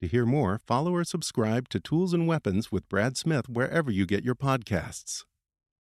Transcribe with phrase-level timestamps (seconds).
[0.00, 4.06] To hear more, follow or subscribe to Tools and Weapons with Brad Smith wherever you
[4.06, 5.24] get your podcasts.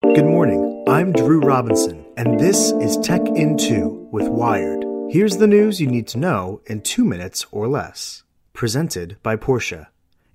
[0.02, 0.84] Good morning.
[0.88, 4.84] I'm Drew Robinson, and this is Tech in 2 with Wired.
[5.08, 8.24] Here's the news you need to know in two minutes or less.
[8.52, 9.86] Presented by Porsche.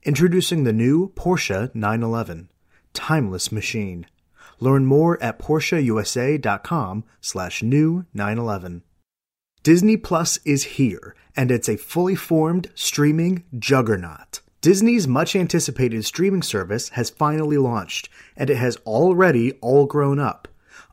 [0.03, 2.49] Introducing the new Porsche 911.
[2.93, 4.07] Timeless machine.
[4.61, 8.83] Learn more at PorscheUSA.com slash new 911.
[9.67, 14.39] Disney Plus is here, and it's a fully formed streaming juggernaut.
[14.61, 18.07] Disney's much anticipated streaming service has finally launched,
[18.38, 20.47] and it has already all grown up.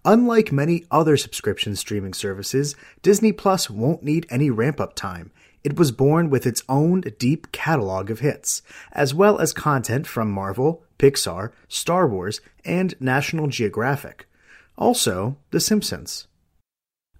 [0.04, 5.30] Unlike many other subscription streaming services, Disney Plus won't need any ramp up time.
[5.62, 10.32] It was born with its own deep catalog of hits, as well as content from
[10.32, 14.26] Marvel, Pixar, Star Wars, and National Geographic.
[14.76, 16.26] Also, The Simpsons.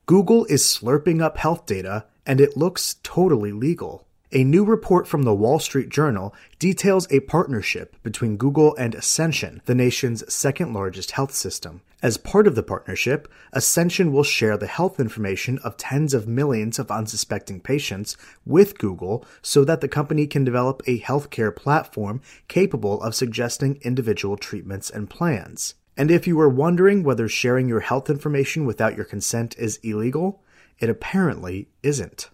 [0.06, 4.06] Google is slurping up health data, and it looks totally legal.
[4.32, 9.62] A new report from the Wall Street Journal details a partnership between Google and Ascension,
[9.64, 11.80] the nation's second largest health system.
[12.02, 16.78] As part of the partnership, Ascension will share the health information of tens of millions
[16.78, 18.14] of unsuspecting patients
[18.44, 24.36] with Google so that the company can develop a healthcare platform capable of suggesting individual
[24.36, 25.76] treatments and plans.
[25.96, 30.42] And if you were wondering whether sharing your health information without your consent is illegal,
[30.78, 32.30] it apparently isn't.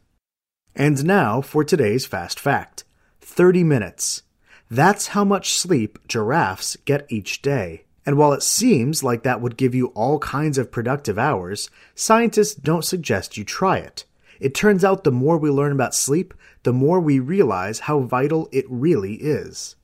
[0.75, 2.85] And now for today's fast fact
[3.21, 4.23] 30 minutes.
[4.71, 7.85] That's how much sleep giraffes get each day.
[8.07, 12.55] And while it seems like that would give you all kinds of productive hours, scientists
[12.55, 14.05] don't suggest you try it.
[14.39, 16.33] It turns out the more we learn about sleep,
[16.63, 19.77] the more we realize how vital it really is.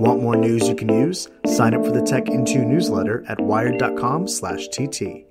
[0.00, 1.28] Want more news you can use?
[1.46, 5.24] Sign up for the Tech in Two newsletter at wired.com/tt.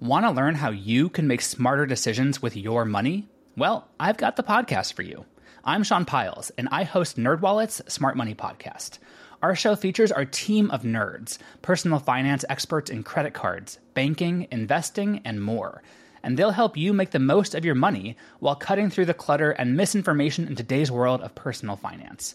[0.00, 3.28] Want to learn how you can make smarter decisions with your money?
[3.56, 5.26] Well, I've got the podcast for you.
[5.64, 8.98] I'm Sean Pyles, and I host NerdWallet's Smart Money Podcast.
[9.42, 15.20] Our show features our team of nerds, personal finance experts in credit cards, banking, investing,
[15.24, 15.84] and more.
[16.24, 19.52] And they'll help you make the most of your money while cutting through the clutter
[19.52, 22.34] and misinformation in today's world of personal finance.